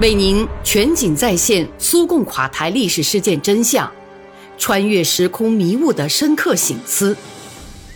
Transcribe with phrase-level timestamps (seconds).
[0.00, 3.90] 为您全景再现苏共垮台历史事件真相，
[4.58, 7.16] 穿越时空迷雾的深刻醒思，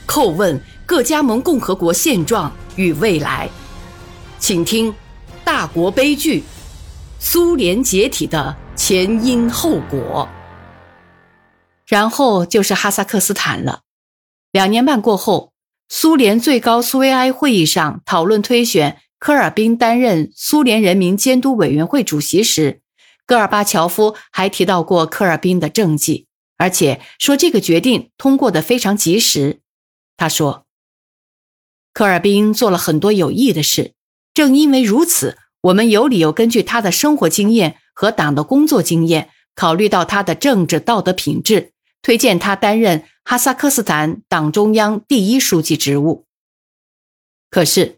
[0.06, 3.50] 叩问各加盟共和国现状与未来。
[4.38, 4.92] 请听
[5.44, 6.44] 《大国悲剧：
[7.18, 10.28] 苏联解体的前因后果》。
[11.84, 13.80] 然后就是哈萨克斯坦了。
[14.52, 15.52] 两年半过后，
[15.88, 19.00] 苏联最高苏维埃会议上讨论推选。
[19.18, 22.82] 科尔宾担任苏联人民监督委员会主席时，
[23.26, 29.60] 戈尔巴乔夫还提到过科尔宾的政绩，而且说这个决定通过的非常及时。
[30.16, 30.66] 他说
[31.92, 33.94] ：“科尔宾做了很多有益的事，
[34.32, 46.26] 正因为如此，我们有理由根据他的生活经验和党的工作经验，考虑到他的政治道德品质，推荐他担任哈萨克斯坦党中央第一书记职务。”
[47.50, 47.97] 可是。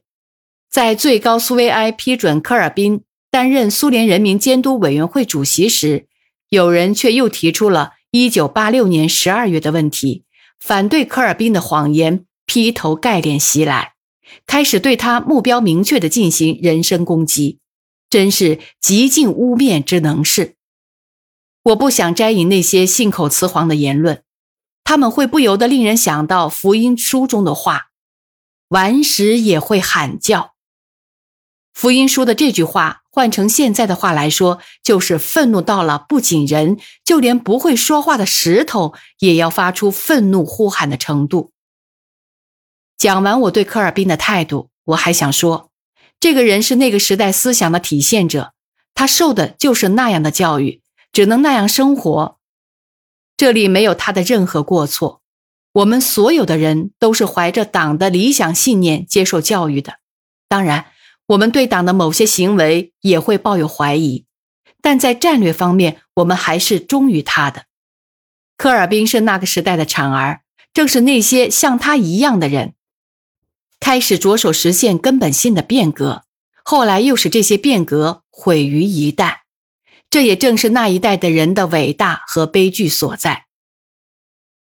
[0.70, 6.06] 在最高苏维埃批准科尔宾担任苏联人民监督委员会主席时，
[6.48, 10.25] 有人却又提出了1986年12月的问题，
[10.61, 13.95] 反对科尔宾的谎言劈头盖脸袭来，
[14.47, 17.58] 开始对他目标明确地进行人身攻击，
[18.08, 20.55] 真是极尽污蔑之能事。
[21.64, 24.23] 我不想摘引那些信口雌黄的言论，
[24.84, 27.89] 他们会不由得令人想到福音书中的话
[28.70, 30.55] ：“顽石也会喊叫。”
[31.73, 41.53] 福音书的这句话换成现在的话来说，就是愤怒到了不仅人，就连不会说话的石头也要发出愤怒呼喊的程度。
[42.98, 45.71] 讲完我对科尔宾的态度，我还想说，
[46.19, 48.53] 这个人是那个时代思想的体现者，
[48.95, 50.83] 他受的就是那样的教育，
[51.13, 52.39] 只能那样生活。
[53.37, 55.23] 这里没有他的任何过错。
[55.73, 59.95] 我们所有的人都是怀着党的理想信念接受教育的，
[60.48, 60.87] 当然。
[61.31, 64.25] 我们对党的某些行为也会抱有怀疑，
[64.83, 67.67] 但在战略方面，我们还是忠于他的。
[68.56, 70.41] 科尔宾是那个时代的产儿，
[70.74, 72.74] 正是那些像他一样的人，
[73.79, 76.24] 开始着手实现根本性的变革，
[76.64, 79.36] 后来又使这些变革毁于一旦。
[80.11, 83.45] 这也正是那一代的人的伟大和悲剧所在。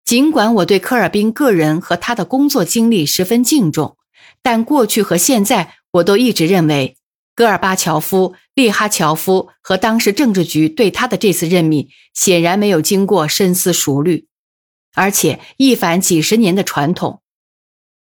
[0.04, 3.98] 尽管我对科尔宾个人和他的工作经历十分敬重，
[4.42, 5.76] 但过去和现在。
[5.98, 6.98] 我都一直认为，
[7.36, 14.28] 戈尔巴乔夫、利哈乔夫和当时政治局对他的这次任命显然没有经过深思熟虑，
[14.96, 17.22] 而且一反几十年的传统，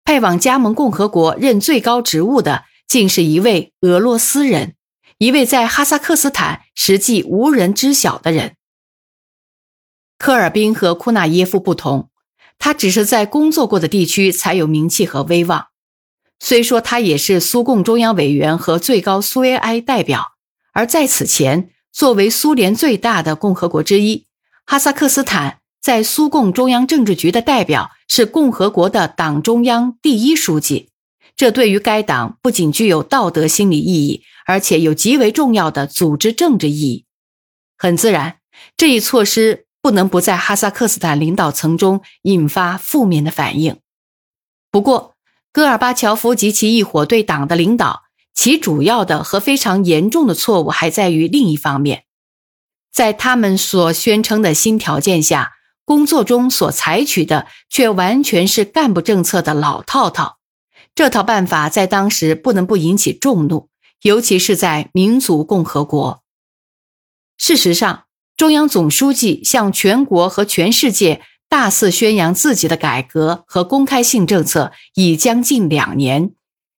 [0.03, 4.75] 派往加盟共和国任最高职务的竟是一位俄罗斯人，
[5.17, 8.55] 一位在哈萨克斯坦实际无人知晓的人。
[10.17, 12.09] 科尔宾和库纳耶夫不同，
[12.57, 15.67] 他只是在工作过的地区才有名气和威望。
[16.39, 20.33] 虽说他也是苏共中央委员和最高苏维埃代表，
[20.73, 24.27] 而在此前，作为苏联最大的共和国之一，
[24.65, 30.89] 哈萨克斯坦在苏共中央政治局的代表是共和国的党中央第一书记，
[31.35, 37.05] 这对于该党不仅具有道德心理意义，而且有极为重要的组织政治意义。
[37.77, 38.37] 很自然，
[38.77, 43.77] 这一措施不能不在哈萨克斯坦领导层中引发负面的反应。
[44.69, 45.14] 不过，
[45.55, 52.03] 戈尔巴乔夫及其一伙对党的领导，其主要的和非常严重的错误还在于另一方面，
[52.91, 55.53] 在他们所宣称的新条件下，
[55.85, 60.39] 工作中所采取的却完全是干部政策的老套套。
[60.93, 63.69] 这套办法在当时不能不引起众怒，
[64.01, 66.21] 尤其是在民族共和国。
[67.37, 68.03] 事实上，
[68.35, 71.21] 中央总书记向全国和全世界。
[71.47, 76.31] 大肆宣扬自己的改革和公开性政策已将近两年，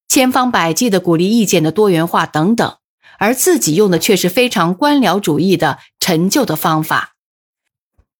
[0.08, 2.78] 千方百计的鼓励意见的多元化等等，
[3.18, 7.16] 而自己用的却是非常官僚主义的陈旧的方法。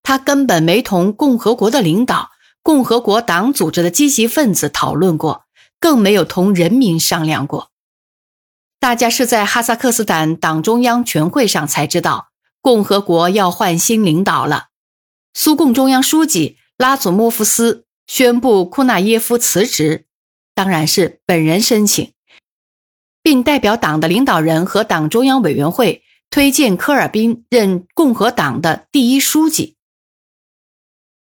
[0.02, 2.32] 他根本没同共和国的领导、
[2.64, 5.44] 共和国党组织的积极分子讨论过，
[5.80, 7.72] 更没有同人民商量过。
[8.80, 12.30] 大家是在哈萨克斯坦党中央全会上才知道，
[12.62, 14.68] 共和国要换新领导了。
[15.40, 20.06] 苏共中央书记拉祖莫夫斯宣布库纳耶夫辞职，
[20.56, 22.12] 当然是本人申请，
[23.22, 26.02] 并代表党的领导人和党中央委员会
[26.32, 29.76] 推荐科尔宾任共和党的第一书记。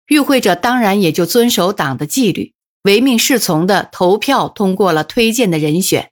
[0.07, 2.55] 与会者当然也就遵守党的纪律，
[2.85, 6.09] 唯命是从的投票通过了推荐的人选。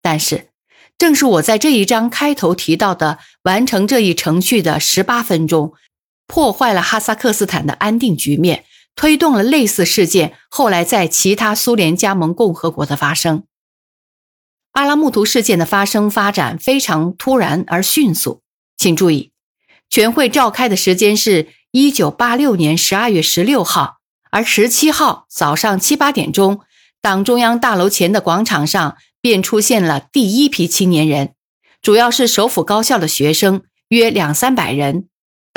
[0.00, 0.50] 但是，
[0.96, 5.74] 正是我在这一章开头提到的完成这一程序的十八分钟。
[6.28, 8.64] 破坏了哈萨克斯坦的安定局面，
[8.94, 13.42] 推动了类似事件后来在其他苏联加盟共和国的发生。
[14.72, 18.42] 阿拉木图事件的发生发展非常突然而迅速。
[18.76, 19.32] 请注意，
[19.90, 23.96] 全会召开的时间是一九八六年十二月十六号，
[24.30, 26.60] 而十七号早上七八点钟，
[27.00, 31.34] 党中央大楼前的广场上便出现了第一批青年人，
[31.82, 35.08] 主要是首府高校的学生，约两三百人，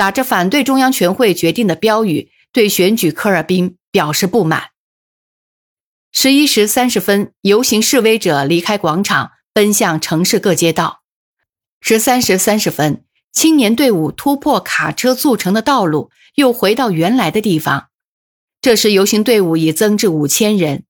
[0.02, 4.70] 打着反对中央全会决定的标语，对选举科尔宾表示不满。
[6.10, 11.02] 十一时三十分，游行示威者离开广场，奔向城市各街道。
[11.80, 17.86] 十三时三十分，青年队伍突破卡车组成的道路，又回到原来的地方。
[18.60, 20.82] 这时，游行队伍已增至五千人。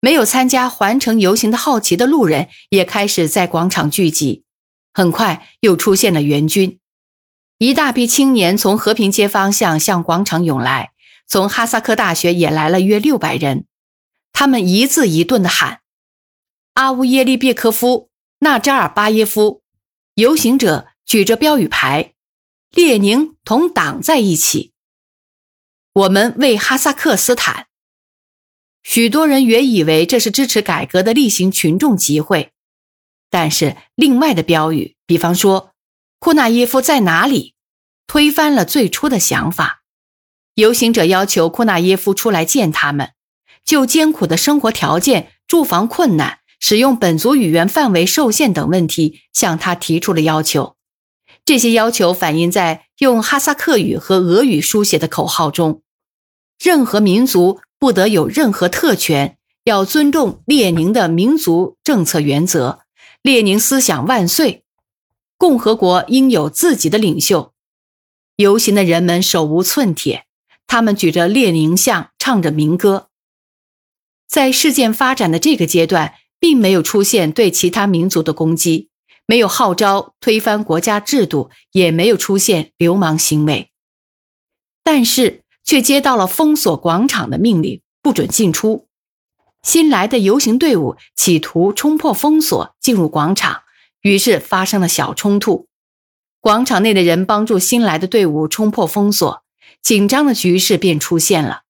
[0.00, 4.42] 没有参加环城游行的好奇的路人也开始在广场聚集。
[4.92, 6.79] 很快，又出现了援军，
[7.60, 10.92] 一大批青年从和平街方向向广场涌来。
[11.26, 13.66] 从哈萨克大学也来了约六百人。
[14.32, 15.82] 他们一字一顿地喊
[16.72, 18.08] ：“阿乌耶利别科夫、
[18.38, 19.62] 纳扎尔巴耶夫。”
[20.16, 22.14] 游行者举着标语牌
[22.72, 24.72] ：“列宁同党在一起。”
[25.92, 27.66] 我们为哈萨克斯坦。
[28.82, 32.52] 许多人原以为这是支持改革的例行群众集会，
[33.28, 35.69] 但是另外的标语，比方说
[36.20, 37.54] “库纳耶夫在哪里”，
[38.06, 39.82] 推翻了最初的想法。
[40.54, 43.10] 游行者要求库纳耶夫出来见他们。
[43.64, 50.76] 就艰苦的生活条件、住房困难、使用本族语言范围受限等问题，向他提出了要求。
[51.44, 55.82] 这些要求反映在用哈萨克语和俄语书写的口号中：
[56.58, 62.80] 任何民族不得有任何特权，要尊重列宁的民族政策原则，
[63.22, 64.64] 列宁思想万岁，
[65.40, 67.54] 共和国应有自己的领袖。
[68.36, 70.26] 游行的人们手无寸铁，
[70.66, 73.08] 他们举着列宁像，唱着民歌。
[74.28, 78.90] 在事件发展的这个阶段，并没有出现对其他民族的攻击，
[79.24, 83.70] 没有号召推翻国家制度，也没有出现流氓行为，
[84.84, 88.88] 但是却接到了封锁广场的命令，不准进出。
[89.62, 93.62] 新来的游行队伍企图冲破封锁进入广场，
[94.02, 95.68] 于是发生了小冲突。
[96.40, 99.42] 广场内的人帮助新来的队伍冲破封锁，
[99.82, 101.62] 紧张的局势便出现了。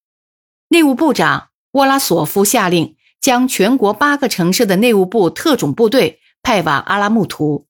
[0.69, 1.49] 内务部长。
[1.75, 7.69] 沃拉索夫下令将全国八个城市的内务部特种部队派往阿拉木图。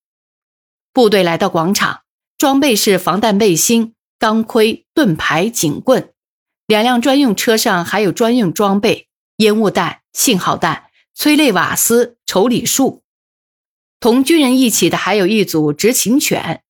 [0.94, 2.00] 部队来到广场，
[2.38, 6.14] 装备是防弹背心、钢盔、盾牌、警棍。
[6.66, 13.02] 两辆专用车上还有专用装备：烟雾弹、信号弹、催泪瓦斯、稠李树。
[14.00, 16.62] 同军人一起的还有一组执勤犬。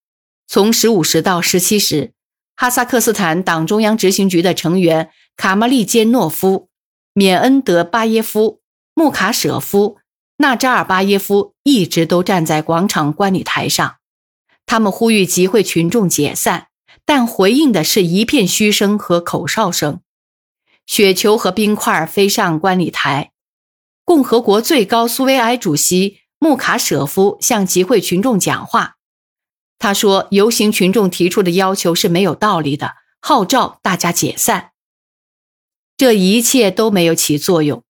[0.49, 2.13] 从十五时到十七时，
[2.57, 6.69] 哈萨克斯坦党中央执行局的成员卡马利坚诺夫。
[7.13, 8.61] 缅恩德巴耶夫、
[8.95, 9.99] 穆卡舍夫、
[10.39, 13.97] 纳扎尔巴耶夫一直都站在广场观礼台上，
[14.65, 16.69] 他们呼吁集会群众解散，
[17.05, 20.01] 但回应的是一片嘘声和口哨声。
[20.87, 23.33] 雪球和冰块飞上观礼台。
[24.05, 28.97] 共和国最高苏维埃主席穆卡舍夫向集会群众讲话，
[29.79, 34.71] 他说：“游行群众提出的要求是没有道理的，号召大家解散。”
[35.99, 37.85] 这一切都没有起作用。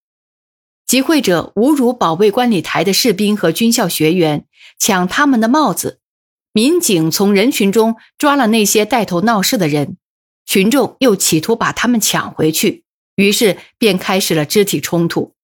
[0.84, 4.44] 集会者侮辱保卫观礼台的士兵和军校学员，
[4.80, 6.00] 抢他们的帽子。
[6.52, 9.96] 民警从人群中抓了那些带头闹事的人，
[10.44, 12.82] 群众又企图把他们抢回去，
[13.14, 15.36] 于是便开始了肢体冲突。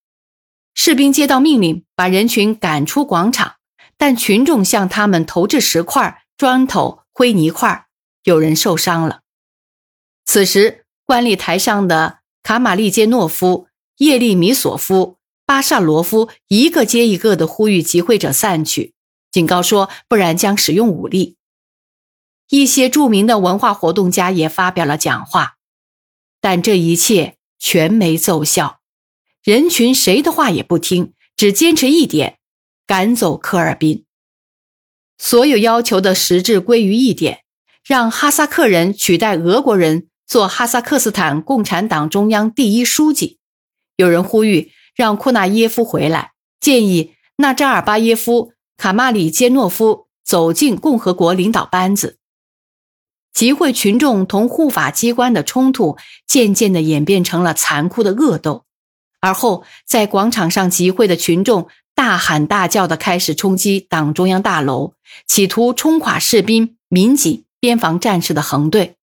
[0.77, 3.57] 士兵接到命令，把人群赶出广场，
[3.97, 7.87] 但群众向他们投掷石块、砖头、灰泥块，
[8.23, 9.23] 有人受伤了。
[10.25, 12.19] 此时，观礼台上的。
[12.43, 13.67] 卡马利杰诺夫、
[13.97, 18.95] 叶利米索夫、巴萨罗夫一个接一个的呼吁集会者散去，
[19.33, 21.37] 警告说不然将使用武力。
[22.49, 25.57] 一些著名的文化活动家也发表了讲话，
[26.41, 28.76] 但这一切全没奏效。
[29.47, 32.39] 人群谁的话也不听，只坚持一点：
[32.85, 34.05] 赶走科尔宾。
[35.19, 37.43] 所有要求的实质归于一点：
[37.87, 40.09] 让哈萨克人取代俄国人。
[40.27, 43.39] 做哈萨克斯坦共产党中央第一书记，
[43.95, 52.19] 有人呼吁让库纳耶夫回来，建议纳扎尔巴耶夫、卡马里坚诺夫走进共和国领导班子。
[53.33, 58.66] 集会群众同护法机关的冲突渐渐地演变成了残酷的恶斗，
[59.21, 64.93] 而后在广场上集会的群众大喊大叫地开始冲击党中央大楼，
[65.27, 68.97] 企图冲垮士兵、民警、边防战士的横队。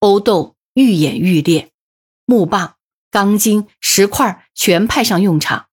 [0.00, 1.70] 殴斗愈演愈烈，
[2.26, 2.74] 木棒、
[3.10, 5.66] 钢筋、石块全派上用场。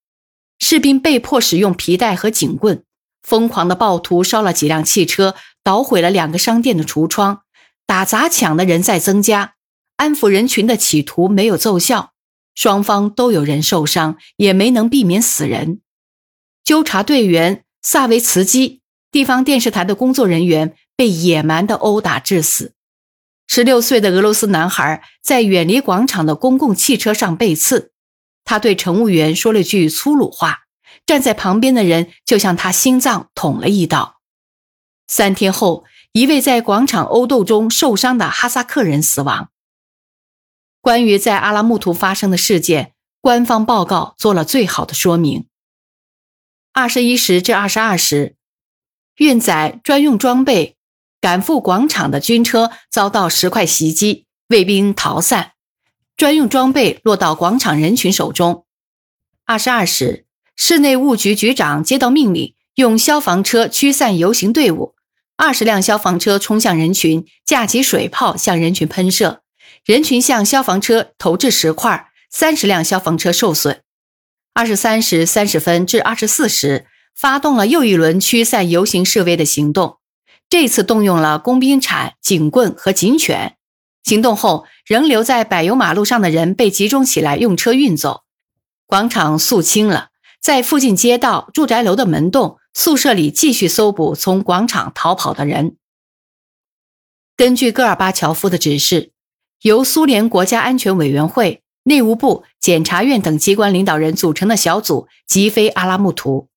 [0.60, 2.84] 士兵被迫使用皮带和警棍，
[3.24, 7.42] 疯狂的暴徒烧了几辆汽车，捣毁了两个商店的橱窗，
[7.88, 9.56] 打砸抢的人在增加，
[9.96, 12.12] 安抚人群的企图没有奏效，
[12.60, 15.80] 双方都有人受伤，也没能避免死人。
[16.62, 18.82] 纠察队员萨维茨基，
[19.14, 22.74] 地方电视台的工作人员被野蛮的殴打致死。
[23.48, 27.94] 十六岁的俄罗斯男孩在远离广场的公共汽车上被刺，
[28.44, 30.64] 他对乘务员说了句粗鲁话，
[31.06, 34.20] 站在旁边的人就向他心脏捅了一刀。
[35.08, 39.50] 三天后，一位在广场殴斗中受伤的哈萨克人死亡。
[40.90, 45.46] 关于在阿拉木图发生的事件，官方报告做了最好的说明。
[46.74, 48.36] 二十一时至二十二时，
[49.18, 50.78] 运载专用装备。
[51.22, 55.52] 赶赴广场的军车遭到石块袭击，卫兵逃散，
[56.18, 58.66] 专用装备落到广场人群手中。
[59.46, 64.96] 二十二时，市内务局局长接到命令，用消防车驱散游行队伍。
[65.38, 69.44] 二十辆消防车冲向人群，架起水炮向人群喷射，
[69.86, 73.82] 人群向消防车投掷石块，三十辆消防车受损。
[74.54, 80.00] 二十三时三十分至二十四时，发动了又一轮驱散游行示威的行动。
[80.50, 83.56] 这次动用了工兵铲、警棍和警犬。
[84.04, 88.24] 行动后，仍留在柏油马路上的人被集中起来，用车运走。
[88.88, 90.10] 广场肃清了，
[90.42, 95.76] 在附近街道、住宅楼的门洞、宿舍里继续搜捕从广场逃跑的人。
[97.38, 99.12] 根据戈尔巴乔夫的指示，
[99.62, 106.48] 由苏联国家安全委员会、内务部、检察院等机关领导人组成的小组击飞阿拉木图，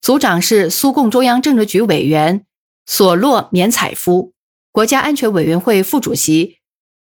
[0.00, 2.44] 组长是苏共中央政治局委员。
[2.86, 4.32] 索洛缅采夫，
[4.72, 6.56] 国家安全委员会副主席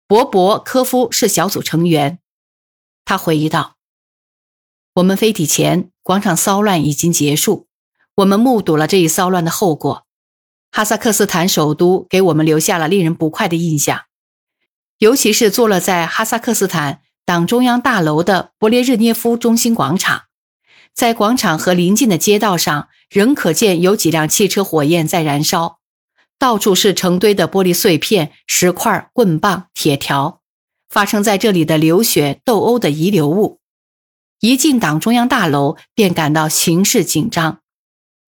[0.08, 2.18] 博博科夫是小组成员。
[3.04, 3.76] 他回忆道
[4.96, 7.68] ：“我们飞抵前，广场骚乱已经结束。
[8.16, 10.06] 我们目睹了这一骚乱的后果。
[10.73, 14.04] 哈萨克斯坦首都给我们留下了令人不快的印象，
[15.04, 20.23] 尤其是坐落在哈萨克斯坦党中央大楼的勃列日涅夫中心广场。”
[20.94, 25.80] 在广场和邻近的街道上，仍可见有几辆汽车火焰在燃烧，
[26.38, 30.40] 到处是成堆的玻璃碎片、石块、棍棒、铁条，
[30.88, 33.61] 发生在这里的流血斗殴的遗留物。
[34.40, 37.61] 一进党中央大楼，便感到形势紧张。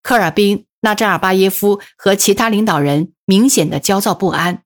[0.03, 4.61] 科尔宾、纳扎尔巴耶夫和其他领导人明显的焦躁不安。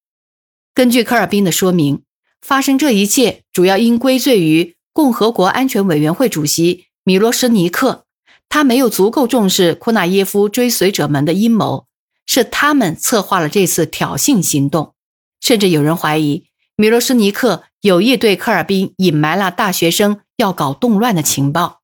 [0.74, 2.04] 根据科尔宾的说明，
[2.42, 6.86] 发生这一切主要应归罪于共和国安全委员会主席。
[7.04, 8.06] 米罗什尼克，
[8.48, 11.88] 他没有足够重视库纳耶夫追随者们的阴谋，
[12.28, 14.94] 是他们策划了这次挑衅行动。
[15.42, 21.82] 甚至有人怀疑米罗什尼克有意对科尔宾隐瞒了大学生要搞动乱的情报。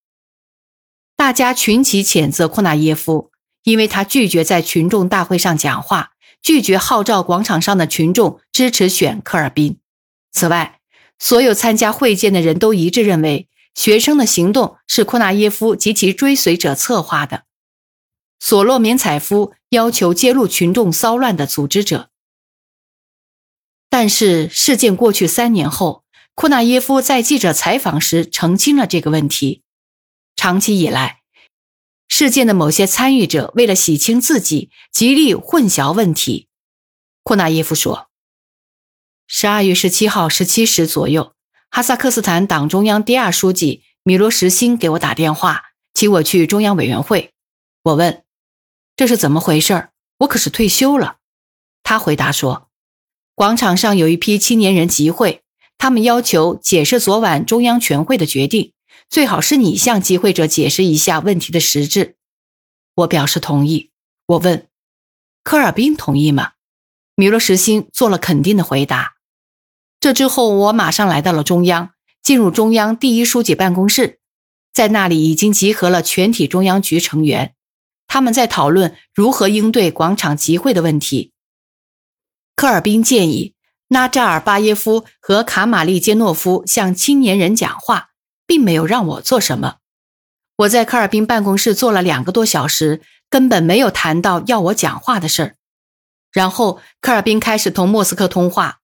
[1.16, 3.32] 大家群起谴责库纳耶夫，
[3.64, 9.80] 因为他拒绝在群众大会上讲话，拒绝号召广场上的群众支持选科尔宾。
[10.32, 10.80] 此外，
[11.20, 13.48] 所有参加会见的人都一致认为。
[13.76, 17.44] 学生的行动是库纳耶夫及其追随者策划的。
[18.40, 22.10] 索洛缅采夫要求揭露群众骚乱的组织者，
[23.88, 26.04] 但是事件过去三年后，
[26.34, 29.62] 库纳耶夫在记者采访时澄清了这个问题。
[30.36, 31.17] 长期以来，
[32.08, 36.48] 事件的某些参与者为了洗清自己，极力混淆问题。
[37.24, 38.10] 库纳耶夫说
[39.28, 41.34] ：“十二月十七号十七时左右。”
[41.70, 47.34] 哈萨克斯坦党中央第二书记米罗什辛给我打电话，请我去中央委员会。
[47.84, 48.24] 我问
[48.96, 49.90] ：“这是怎么回事？
[50.20, 51.18] 我可是退休了。”
[51.84, 52.70] 他回答说
[53.36, 55.44] ：“广场上有一批青年人集会，
[55.78, 58.72] 他们要求解释昨晚中央全会的决定，
[59.10, 62.16] 最好是你向集会者解释一下问题的实质。”
[62.96, 63.92] 我表示同意。
[64.26, 64.68] 我问
[65.44, 66.54] ：“科尔宾同意吗？”
[67.16, 69.16] 米洛什辛做了肯定的回答。
[70.00, 74.20] 这之后，我马上来到了中央，进入中央第一书记办公室，
[74.72, 77.56] 在那里已经集合了全体中央局成员，
[78.06, 81.32] 他们在讨论如何应对广场集会的问题。
[82.56, 83.56] 科尔宾建议
[83.88, 88.10] 纳扎尔巴耶夫和卡马利杰诺夫向青年人讲话，
[88.48, 89.76] 并没有让我做什么。
[90.56, 95.56] 我在科尔宾办公室坐了两个多小时，根本没有谈到要我讲话的事儿。
[96.32, 98.80] 然后科尔宾开始同莫斯科通话。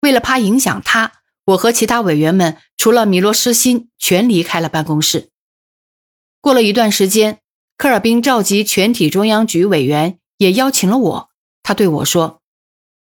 [0.00, 1.12] 为了怕影响他，
[1.46, 5.30] 我和其他委员们除了米罗斯辛全离开了办公室。
[6.40, 7.40] 过了一段时间，
[7.76, 11.30] 科尔宾召集全体中央局委员，也邀请了我。
[11.62, 12.40] 他对我说：“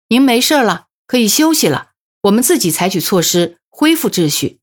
[0.08, 1.90] 您没事了，可以休息了。
[2.22, 4.58] 我们自己采取措施恢复秩序。”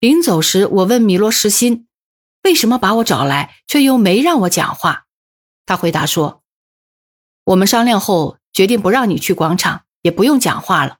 [0.00, 1.88] 临走时，我问米洛什辛
[2.44, 5.06] ：“为什么把我找来，却又没让我讲话？
[5.66, 6.44] 他回答说
[7.42, 10.98] ：“我们商量后决定不让你去广场，也不用讲话了。”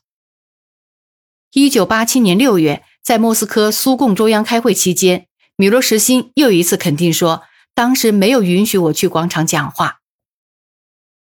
[1.55, 10.01] 一九八七年六月，在莫斯科苏共中央开会期间，米洛什辛又一次肯定说，当时没有允许我去广场讲话。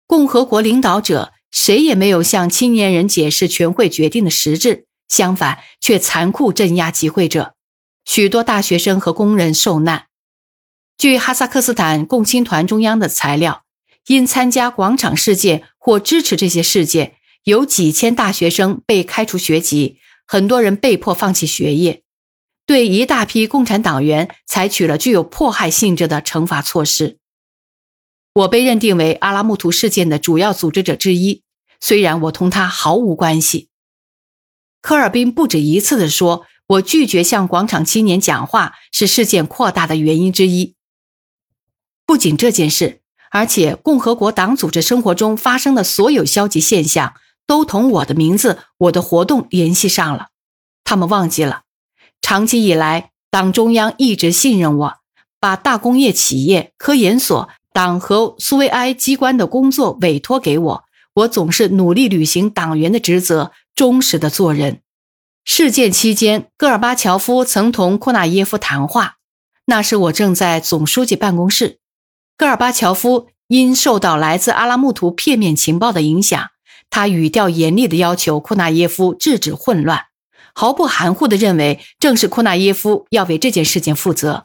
[0.07, 7.55] 共和国领导者谁也没有向青年人解释全会决定的实质，相反，却残酷镇压集会者。
[8.07, 10.07] 许多大学生和工人受难。
[10.97, 13.65] 据哈萨克斯坦共青团中央的材料，
[14.07, 22.03] 因参加广场事件或支持这些事件，有几千大学生被开除学籍，很多人被迫放弃学业。
[22.67, 27.19] 对一大批共产党员采取了具有迫害性质的惩罚措施。
[28.35, 31.43] 我被认定为阿拉木图事件的主要组织者之一，
[31.81, 33.70] 虽然我同他毫无关系。
[34.81, 36.47] 科尔宾不止一次地说。
[36.71, 40.77] 我拒绝向广场青年讲话是事件扩大的原因之一。
[42.07, 43.01] 不仅这件事，
[43.33, 50.29] 而且共和国党组织生活中发生的所有消极现象都同我的名字、我的活动联系上了。
[50.85, 51.63] 他们忘记了，
[52.23, 54.95] 长期以来，党中央一直信任我，
[55.41, 60.85] 把大工业企业、科研所、党和苏维埃机关的工作委托给我，
[61.15, 64.83] 我总是努力履行党员的职责，忠实的做人。
[65.43, 69.17] 事件期间，戈尔巴乔夫曾同库纳耶夫谈话。
[69.65, 71.79] 那时我正在总书记办公室。
[72.37, 76.51] 戈尔巴乔夫因受到来自阿拉木图片面情报的影响，
[76.91, 80.09] 他语调严厉地要求库纳耶夫制止混乱，
[80.55, 84.45] 毫不含糊地认为正是库纳耶夫要为这件事情负责。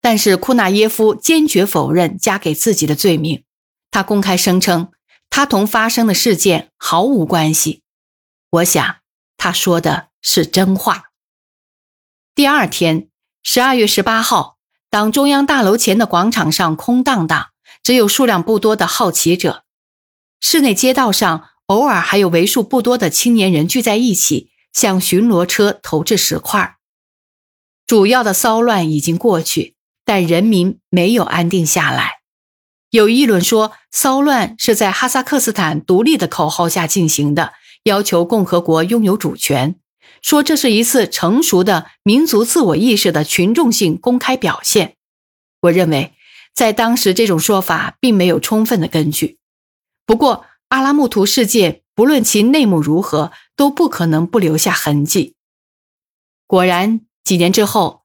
[0.00, 3.44] 但是库纳耶夫坚决否认加给自己的罪名，
[3.92, 4.90] 他公开声称
[5.30, 7.81] 他同发生的事件毫无关系。
[8.52, 8.96] 我想。
[9.38, 11.10] 他说的是真话。
[12.34, 13.08] 第二天，
[13.42, 17.48] 十二月十八号，党中央大楼前的广场上空荡荡，
[17.82, 19.64] 只有数量不多的好奇者。
[20.38, 26.76] 室内街道上偶尔还有为数不多的青年人聚在一起，向巡逻车投掷石块。
[27.86, 32.20] 主要的骚乱已经过去，但人民没有安定下来。
[32.90, 37.54] 有议论说，骚乱是在哈萨克斯坦独立的口号下进行的。
[37.84, 39.76] 要求共和国拥有主权，
[40.20, 44.96] 说这是一次成熟的民族自我意识的群众性公开表现。
[45.62, 46.14] 我认为，
[46.54, 49.38] 在当时这种说法并没有充分的根据。
[50.06, 55.34] 不过，阿拉木图事件不论其内幕如何，都不可能不留下痕迹。
[56.46, 58.02] 果然，几年之后，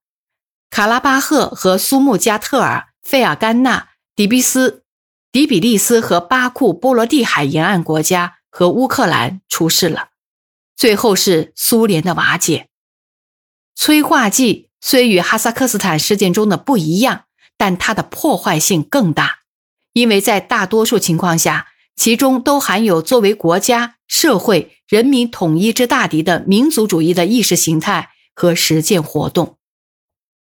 [0.70, 4.84] 卡拉巴赫和苏木加特尔、费尔干纳、迪比斯、
[5.32, 8.37] 迪比利斯和巴库波罗的海沿岸国家。
[8.58, 10.10] 和乌克兰出事了，
[10.76, 12.70] 最后是苏联的瓦解。
[13.76, 19.42] 催化剂虽与哈萨克斯坦事件中的不一样，但它的破坏性更大，
[19.94, 29.57] 因为在大多数情况下，其中都含有作为国家、社会、人民统一之大敌的民族主义的意识形态和实践活动。